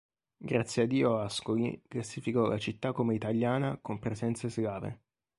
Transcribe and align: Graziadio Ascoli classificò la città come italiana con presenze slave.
Graziadio 0.39 1.19
Ascoli 1.19 1.79
classificò 1.87 2.47
la 2.47 2.57
città 2.57 2.91
come 2.91 3.13
italiana 3.13 3.77
con 3.79 3.99
presenze 3.99 4.49
slave. 4.49 4.99